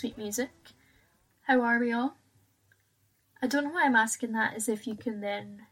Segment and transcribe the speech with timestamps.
[0.00, 0.48] Sweet Music.
[1.42, 2.16] How are we all?
[3.42, 5.66] I don't know why I'm asking that as if you can then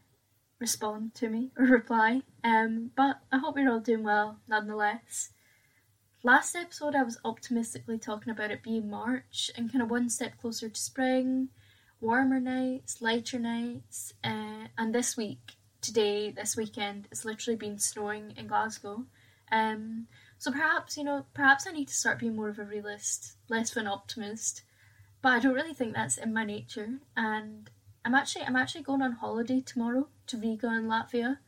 [0.59, 5.31] respond to me or reply, um, but I hope you're all doing well nonetheless.
[6.21, 10.37] Last episode, I was optimistically talking about it being March and kind of one step
[10.39, 11.49] closer to spring,
[11.99, 18.35] warmer nights, lighter nights, uh, and this week, today, this weekend, it's literally been snowing
[18.37, 19.05] in Glasgow.
[19.51, 20.05] Um,
[20.39, 23.71] so perhaps, you know, perhaps I need to start being more of a realist, less
[23.71, 24.63] of an optimist.
[25.21, 26.99] But I don't really think that's in my nature.
[27.17, 27.69] And
[28.05, 31.39] I'm actually I'm actually going on holiday tomorrow to Riga in Latvia.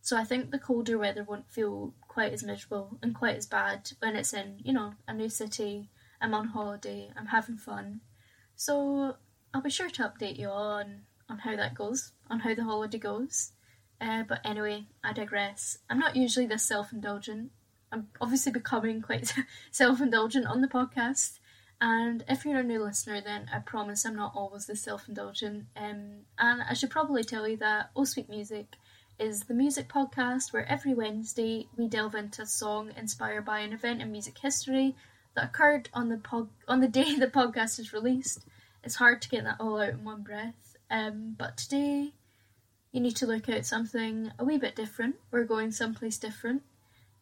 [0.00, 3.92] So I think the colder weather won't feel quite as miserable and quite as bad
[4.00, 5.90] when it's in, you know, a new city.
[6.18, 8.00] I'm on holiday, I'm having fun.
[8.56, 9.16] So
[9.52, 12.98] I'll be sure to update you on on how that goes, on how the holiday
[12.98, 13.52] goes.
[14.00, 15.78] Uh, but anyway, I digress.
[15.90, 17.50] I'm not usually this self indulgent.
[17.92, 19.32] I'm obviously becoming quite
[19.70, 21.38] self indulgent on the podcast.
[21.80, 25.66] And if you're a new listener, then I promise I'm not always this self indulgent.
[25.76, 28.76] Um, and I should probably tell you that Oh Sweet Music
[29.18, 33.72] is the music podcast where every Wednesday we delve into a song inspired by an
[33.72, 34.96] event in music history
[35.34, 38.46] that occurred on the pod- on the day the podcast is released.
[38.82, 40.76] It's hard to get that all out in one breath.
[40.90, 42.12] Um, but today
[42.92, 45.16] you need to look out something a wee bit different.
[45.30, 46.62] We're going someplace different.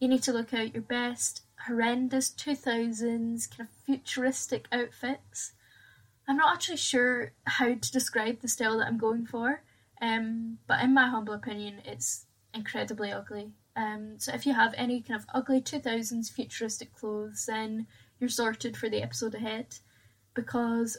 [0.00, 5.52] You need to look out your best horrendous 2000s kind of futuristic outfits.
[6.26, 9.62] I'm not actually sure how to describe the style that I'm going for,
[10.00, 13.52] um, but in my humble opinion, it's incredibly ugly.
[13.76, 17.86] Um, so if you have any kind of ugly 2000s futuristic clothes, then
[18.18, 19.66] you're sorted for the episode ahead,
[20.32, 20.96] because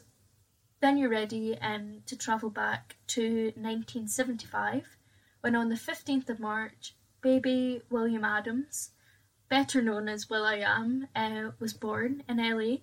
[0.79, 4.95] then you're ready um, to travel back to 1975,
[5.41, 8.91] when on the 15th of March, baby William Adams,
[9.49, 12.77] better known as Will will.i.am, uh, was born in LA.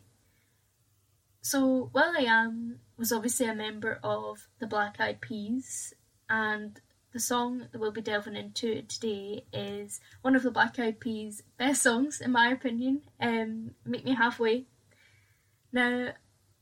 [1.40, 5.94] So will.i.am was obviously a member of the Black Eyed Peas,
[6.28, 6.80] and
[7.12, 11.42] the song that we'll be delving into today is one of the Black Eyed Peas'
[11.56, 13.02] best songs, in my opinion.
[13.20, 14.66] Um, Meet Me Halfway.
[15.72, 16.12] Now,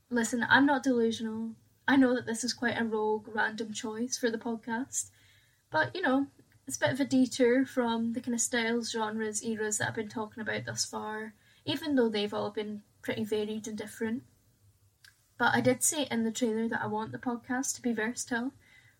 [0.09, 1.51] listen, I'm not delusional.
[1.87, 5.09] I know that this is quite a rogue, random choice for the podcast,
[5.71, 6.27] but you know,
[6.67, 9.95] it's a bit of a detour from the kind of styles, genres, eras that I've
[9.95, 11.33] been talking about thus far,
[11.65, 14.23] even though they've all been pretty varied and different.
[15.37, 18.51] But I did say in the trailer that I want the podcast to be versatile,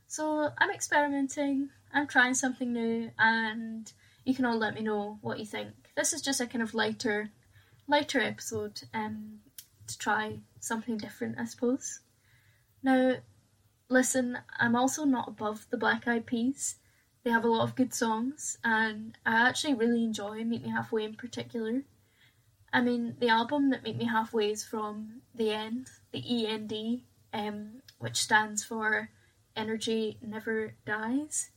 [0.07, 3.91] so I'm experimenting, I'm trying something new, and
[4.23, 5.71] you can all let me know what you think.
[5.97, 7.31] This is just a kind of lighter,
[7.85, 9.39] lighter episode um,
[9.87, 11.99] to try something different, I suppose.
[12.81, 13.15] Now,
[13.89, 16.75] listen, I'm also not above the Black Eyed Peas.
[17.23, 21.03] They have a lot of good songs, and I actually really enjoy Meet Me Halfway
[21.03, 21.83] in particular.
[22.71, 27.01] I mean, the album that Meet Me Halfway is from The End, the END,
[27.33, 29.09] um, which stands for
[29.55, 31.49] Energy Never Dies,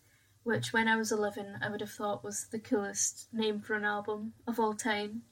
[0.42, 3.84] which when I was 11 I would have thought was the coolest name for an
[3.84, 5.22] album of all time.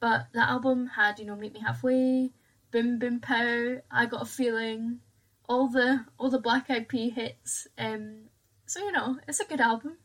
[0.00, 2.30] But that album had, you know, Meet Me Halfway,
[2.70, 5.00] Boom Boom Pow, I Got a Feeling,
[5.48, 7.66] all the all the Black Eyed Pea hits.
[7.78, 8.28] Um,
[8.66, 9.98] so you know, it's a good album.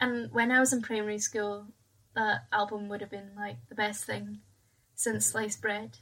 [0.00, 1.66] And when I was in primary school,
[2.14, 4.40] that album would have been like the best thing
[4.94, 5.98] since sliced bread.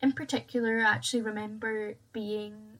[0.00, 2.78] In particular, I actually remember being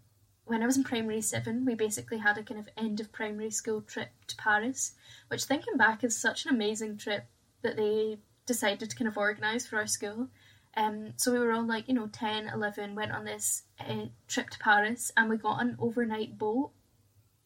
[0.48, 3.50] when I was in primary seven, we basically had a kind of end of primary
[3.50, 4.92] school trip to Paris,
[5.28, 7.26] which thinking back is such an amazing trip
[7.62, 10.28] that they decided to kind of organise for our school.
[10.76, 14.48] Um, so we were all like, you know, 10, 11, went on this uh, trip
[14.50, 16.70] to Paris and we got an overnight boat,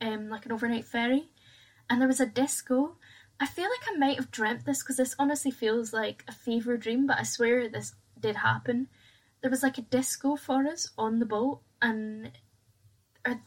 [0.02, 1.30] um, like an overnight ferry,
[1.88, 2.96] and there was a disco.
[3.40, 6.76] I feel like I might have dreamt this because this honestly feels like a fever
[6.76, 8.88] dream, but I swear this did happen.
[9.40, 12.32] There was like a disco for us on the boat, and
[13.24, 13.40] our,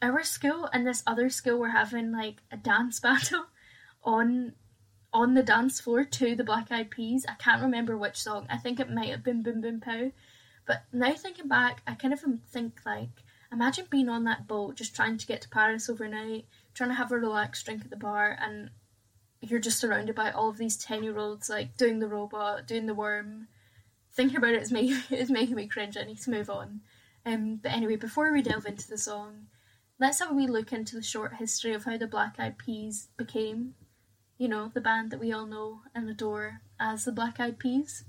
[0.00, 3.46] our school and this other school were having like a dance battle
[4.02, 4.54] on
[5.12, 7.24] on the dance floor to the Black Eyed Peas.
[7.26, 8.46] I can't remember which song.
[8.50, 10.12] I think it might have been Boom Boom Pow.
[10.66, 13.22] But now thinking back, I kind of think like,
[13.52, 17.12] imagine being on that boat, just trying to get to Paris overnight, trying to have
[17.12, 18.70] a relaxed drink at the bar, and
[19.40, 22.86] you're just surrounded by all of these ten year olds like doing the robot, doing
[22.86, 23.48] the worm.
[24.12, 25.96] Thinking about it is making is making me cringe.
[25.96, 26.80] I need to move on.
[27.24, 29.46] Um, but anyway, before we delve into the song,
[29.98, 33.08] let's have a wee look into the short history of how the Black Eyed Peas
[33.16, 33.74] became
[34.38, 38.04] you know, the band that we all know and adore as the Black Eyed Peas.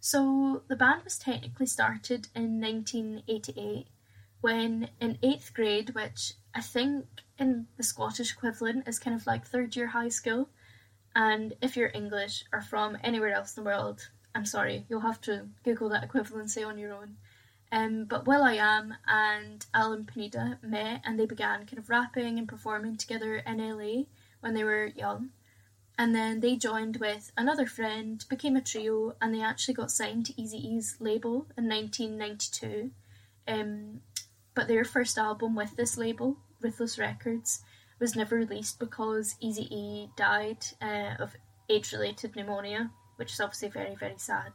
[0.00, 3.88] So, the band was technically started in 1988
[4.40, 7.06] when, in eighth grade, which I think
[7.38, 10.48] in the Scottish equivalent is kind of like third year high school,
[11.14, 15.20] and if you're English or from anywhere else in the world, I'm sorry, you'll have
[15.22, 17.16] to Google that equivalency on your own.
[17.70, 22.96] Um, but will.i.am and Allan Pineda met and they began kind of rapping and performing
[22.96, 24.04] together in LA
[24.40, 25.30] when they were young.
[25.98, 30.26] And then they joined with another friend, became a trio, and they actually got signed
[30.26, 32.92] to Eazy-E's label in 1992.
[33.48, 34.00] Um,
[34.54, 37.62] but their first album with this label, Ruthless Records,
[37.98, 41.36] was never released because Easy E died uh, of
[41.68, 44.52] AIDS related pneumonia, which is obviously very, very sad.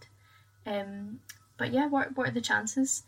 [0.66, 1.20] Um,
[1.58, 3.04] but yeah, what, what are the chances?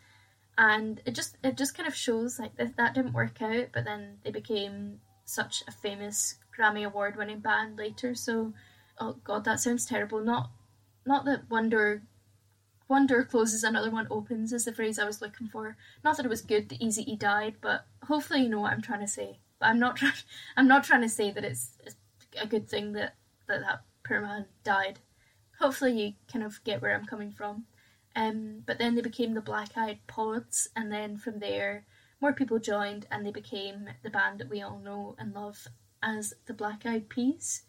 [0.58, 3.84] And it just it just kind of shows like that, that didn't work out, but
[3.84, 8.16] then they became such a famous Grammy award winning band later.
[8.16, 8.54] So,
[9.00, 10.22] oh god, that sounds terrible.
[10.22, 10.51] Not
[11.06, 12.04] not that one door
[12.88, 15.75] one door closes, another one opens is the phrase I was looking for.
[16.04, 18.81] Not that it was good that Easy E died, but hopefully you know what I'm
[18.81, 19.39] trying to say.
[19.60, 20.13] But I'm not trying.
[20.56, 21.95] I'm not trying to say that it's, it's
[22.39, 23.16] a good thing that
[23.48, 25.00] that that poor man died.
[25.60, 27.66] Hopefully you kind of get where I'm coming from.
[28.16, 31.86] Um, but then they became the Black Eyed Pods, and then from there,
[32.25, 35.68] more people joined, and they became the band that we all know and love
[36.01, 37.62] as the Black Eyed Peas.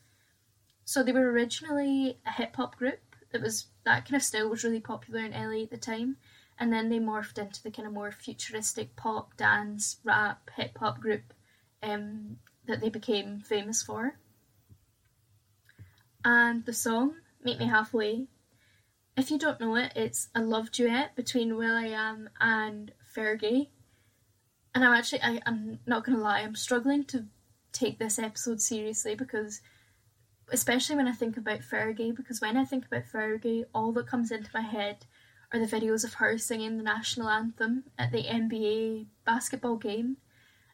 [0.82, 3.00] So they were originally a hip hop group
[3.32, 6.16] that was that kind of style was really popular in LA at the time,
[6.58, 11.00] and then they morphed into the kind of more futuristic pop, dance, rap, hip hop
[11.00, 11.34] group
[11.82, 14.18] um, that they became famous for.
[16.24, 18.28] And the song "Meet Me Halfway,"
[19.18, 23.68] if you don't know it, it's a love duet between will.i.am and Fergie.
[24.76, 27.24] And I'm actually, I, I'm not gonna lie, I'm struggling to
[27.72, 29.62] take this episode seriously because
[30.50, 34.30] especially when I think about Fergie, because when I think about Fergie, all that comes
[34.30, 35.06] into my head
[35.50, 40.18] are the videos of her singing the national anthem at the NBA basketball game.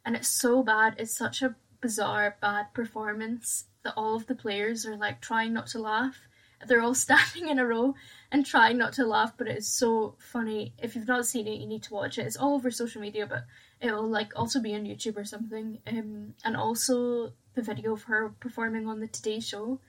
[0.04, 4.84] And it's so bad, it's such a bizarre, bad performance that all of the players
[4.84, 6.26] are like trying not to laugh.
[6.66, 7.94] They're all standing in a row
[8.32, 10.74] and trying not to laugh, but it is so funny.
[10.82, 12.26] If you've not seen it, you need to watch it.
[12.26, 13.44] It's all over social media, but
[13.82, 15.80] it'll like also be on YouTube or something.
[15.86, 19.80] Um, and also the video of her performing on the Today Show,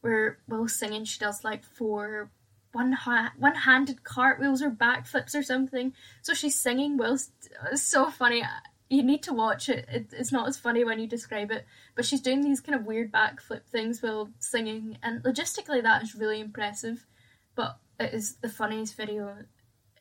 [0.00, 2.30] where while singing she does like four
[2.72, 5.94] one ha- one handed cartwheels or backflips or something.
[6.20, 7.30] So she's singing whilst
[7.72, 8.42] it's so funny.
[8.90, 9.86] You need to watch it.
[9.88, 10.06] it.
[10.12, 11.64] It's not as funny when you describe it,
[11.94, 16.14] but she's doing these kind of weird backflip things while singing, and logistically that is
[16.14, 17.06] really impressive.
[17.54, 19.36] But it is the funniest video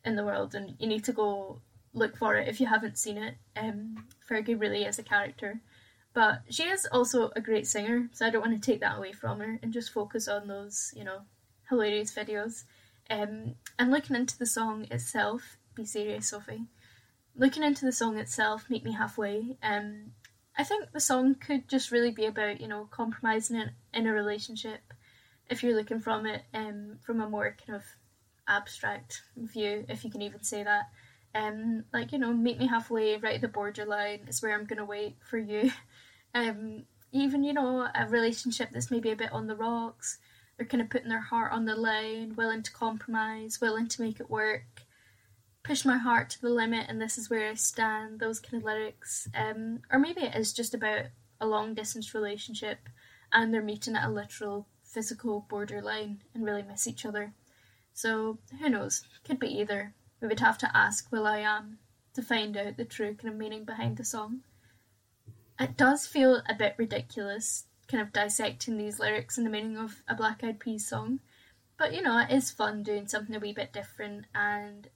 [0.03, 1.61] in the world, and you need to go
[1.95, 3.35] look for it if you haven't seen it.
[3.55, 5.61] Um, Fergie really is a character.
[6.13, 9.11] But she is also a great singer, so I don't want to take that away
[9.11, 11.21] from her and just focus on those, you know,
[11.69, 12.63] hilarious videos.
[13.09, 16.67] Um, and looking into the song itself, be serious, Sophie.
[17.35, 20.13] Looking into the song itself, Meet Me Halfway, um,
[20.57, 24.13] I think the song could just really be about, you know, compromising in, in a
[24.13, 24.79] relationship
[25.49, 27.83] if you're looking from it um, from a more kind of
[28.47, 30.85] abstract view, if you can even say that.
[31.35, 34.85] Um, like, you know, meet me halfway, right at the borderline is where I'm to
[34.85, 35.71] wait for you.
[36.33, 36.83] Um,
[37.13, 40.17] even, you know, a relationship that's maybe a bit on the rocks,
[40.57, 44.19] they're kind of putting their heart on the line, willing to compromise, willing to make
[44.19, 44.83] it work.
[45.63, 48.19] Push my heart to the limit, and this is where I stand.
[48.19, 51.05] Those kind of lyrics, um, or maybe it is just about
[51.39, 52.89] a long distance relationship,
[53.31, 57.33] and they're meeting at a literal physical borderline and really miss each other.
[57.93, 59.03] So who knows?
[59.23, 59.93] Could be either.
[60.21, 61.77] We would have to ask will.i.am um,
[62.13, 64.41] to find out the true kind of meaning behind the song
[65.59, 70.03] it does feel a bit ridiculous, kind of dissecting these lyrics and the meaning of
[70.07, 71.19] a Black Eyed Peas song.
[71.77, 74.25] But you know, it is fun doing something a wee bit different.
[74.33, 74.89] And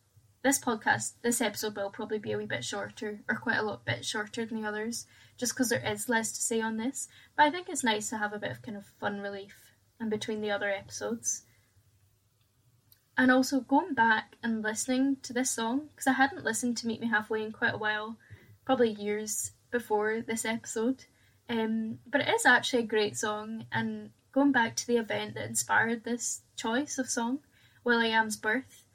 [0.43, 3.85] this podcast, this episode will probably be a wee bit shorter, or quite a lot
[3.85, 5.05] bit shorter than the others,
[5.37, 7.07] just because there is less to say on this.
[7.35, 10.09] But I think it's nice to have a bit of kind of fun relief in
[10.09, 11.43] between the other episodes.
[13.19, 17.01] And also going back and listening to this song, because I hadn't listened to Meet
[17.01, 18.15] Me Halfway in quite a while,
[18.63, 21.03] probably years before this episode.
[21.49, 25.49] Um, but it is actually a great song, and going back to the event that
[25.49, 27.39] inspired this choice of song,
[27.83, 28.85] will.i.am's birth,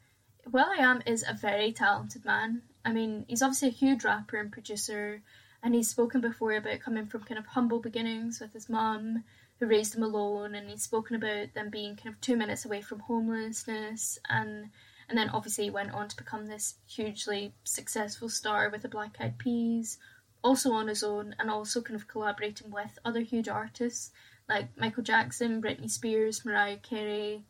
[0.51, 2.63] will.i.am is a very talented man.
[2.83, 5.21] I mean, he's obviously a huge rapper and producer,
[5.63, 9.25] and he's spoken before about coming from kind of humble beginnings with his mum,
[9.59, 12.81] who raised him alone, and he's spoken about them being kind of two minutes away
[12.81, 14.71] from homelessness, and
[15.09, 19.39] and then obviously went on to become this hugely successful star with the Black Eyed
[19.39, 19.99] Peas,
[20.43, 24.13] also on his own and also kind of collaborating with other huge artists
[24.49, 27.45] like Michael Jackson, Britney Spears, Mariah Carey,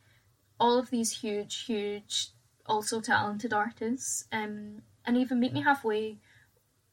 [0.60, 2.28] all of these huge, huge,
[2.66, 4.24] also talented artists.
[4.32, 6.18] Um, and even Meet Me Halfway,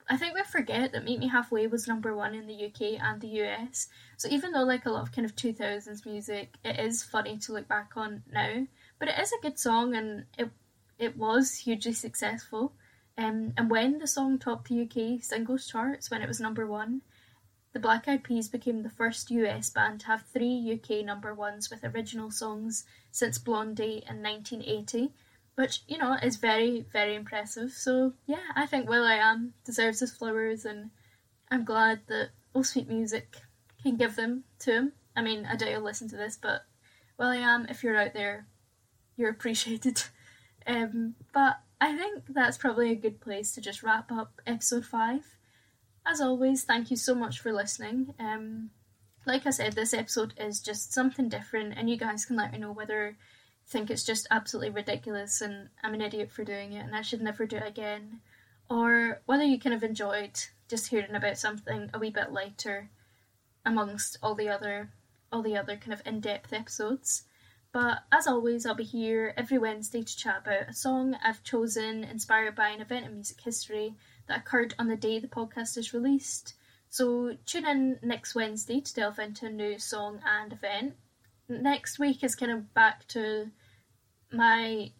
[0.10, 3.22] I think we forget that Meet Me Halfway was number one in the UK and
[3.22, 3.88] the US.
[4.18, 7.54] So even though like a lot of kind of 2000s music, it is funny to
[7.54, 8.68] look back on now.
[9.00, 10.50] but it is a good song and it
[11.00, 12.74] it was hugely successful.
[13.18, 17.02] Um, and when the song topped the UK singles charts, when it was number one,
[17.74, 21.70] the Black Eyed Peas became the first US band to have three UK number ones
[21.70, 25.12] with original songs since Blondie in 1980,
[25.56, 27.72] which, you know, is very, very impressive.
[27.72, 30.92] So, yeah, I think will.i.am deserves his flowers, and
[31.50, 33.38] I'm glad that Oh Sweet Music
[33.84, 34.94] can give them to him.
[35.16, 36.66] I mean, I doubt you'll listen to this, but
[37.18, 38.48] will.i.am, if you're out there,
[39.18, 40.04] you're appreciated.
[40.68, 45.26] Um, but I think that's probably a good place to just wrap up episode 5.
[46.06, 48.14] As always, thank you so much for listening.
[48.20, 48.70] Um,
[49.26, 52.60] like I said, this episode is just something different, and you guys can let me
[52.60, 53.18] know whether
[53.68, 57.22] think it's just absolutely ridiculous and I'm an idiot for doing it and I should
[57.22, 58.22] never do it again,
[58.70, 62.90] or whether you kind of enjoyed just hearing about something a wee bit lighter
[63.66, 64.90] amongst all the other
[65.32, 67.24] all the other kind of in-depth episodes.
[67.72, 72.04] But as always, I'll be here every Wednesday to chat about a song I've chosen
[72.04, 73.96] inspired by an event in music history
[74.28, 76.56] that occurred on the day the podcast is released.
[76.90, 80.96] So tune in next Wednesday to delve into a new song and event.
[81.52, 83.52] Next week is kind of back to
[84.32, 84.92] my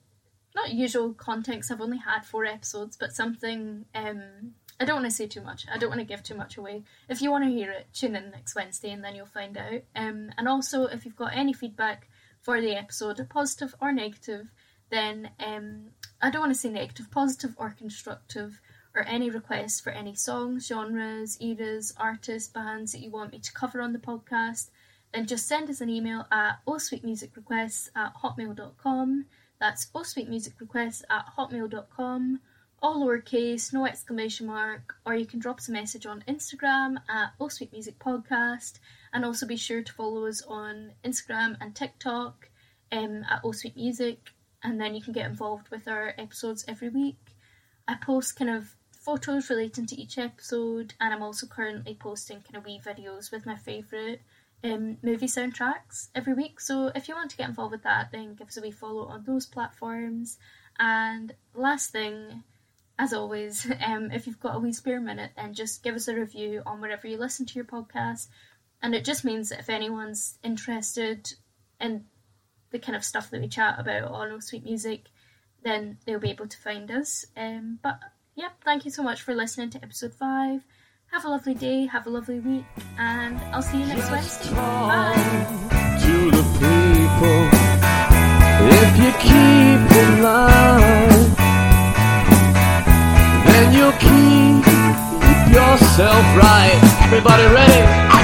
[0.54, 1.72] not usual context.
[1.72, 5.68] I've only had four episodes, but something um, I don't want to say too much.
[5.72, 6.84] I don't want to give too much away.
[7.08, 9.84] If you want to hear it, tune in next Wednesday and then you'll find out.
[9.96, 12.10] Um, and also, if you've got any feedback
[12.42, 14.52] for the episode, positive or negative,
[14.90, 18.60] then um, I don't want to say negative, positive or constructive,
[18.96, 23.54] or any requests for any songs, genres, eras, artists, bands that you want me to
[23.54, 24.72] cover on the podcast,
[25.14, 29.26] then just send us an email at ohsweetmusicrequests at hotmail.com.
[29.60, 32.40] That's ohsweetmusicrequests at hotmail.com,
[32.82, 37.38] all lowercase, no exclamation mark, or you can drop us a message on Instagram at
[37.40, 38.80] ohsweetmusicpodcast
[39.14, 42.50] and also be sure to follow us on Instagram and TikTok
[42.92, 44.32] um, at Oh Sweet Music,
[44.64, 47.20] and then you can get involved with our episodes every week.
[47.88, 52.56] I post kind of photos relating to each episode, and I'm also currently posting kind
[52.56, 54.22] of wee videos with my favourite
[54.64, 56.60] um, movie soundtracks every week.
[56.60, 59.06] So if you want to get involved with that, then give us a wee follow
[59.06, 60.38] on those platforms.
[60.80, 62.44] And last thing,
[62.98, 66.16] as always, um, if you've got a wee spare minute, then just give us a
[66.16, 68.28] review on wherever you listen to your podcast
[68.82, 71.34] and it just means that if anyone's interested
[71.80, 72.06] in
[72.72, 75.06] the kind of stuff that we chat about on Oh Sweet Music,
[75.64, 77.26] then they'll be able to find us.
[77.38, 78.00] Um, but
[78.36, 80.66] yeah, thank you so much for listening to episode five.
[81.12, 82.64] Have a lovely day, have a lovely week,
[82.98, 84.56] and I'll see you next Wednesday.
[84.56, 85.12] Bye.
[86.04, 87.40] To the people,
[88.80, 91.28] if you keep in line,
[93.44, 94.64] then you'll keep
[95.54, 96.80] yourself right.
[97.04, 98.21] Everybody ready?